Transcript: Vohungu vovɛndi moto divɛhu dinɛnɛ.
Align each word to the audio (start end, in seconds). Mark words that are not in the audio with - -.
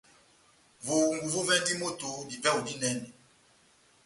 Vohungu 0.85 1.27
vovɛndi 1.33 1.73
moto 1.81 2.07
divɛhu 2.29 2.59
dinɛnɛ. 2.67 3.07